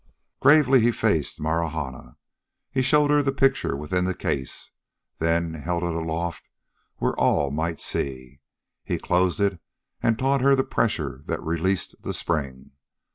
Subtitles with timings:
[0.39, 2.17] Gravely he faced Marahna.
[2.71, 4.71] He showed her the picture within the case,
[5.19, 6.49] then held it aloft
[6.97, 8.39] where all might see.
[8.83, 9.59] He closed it
[10.01, 12.71] and taught her the pressure that released the spring.